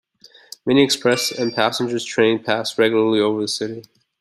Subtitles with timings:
[0.65, 3.83] Many express and passengers trains pass regularly over the city.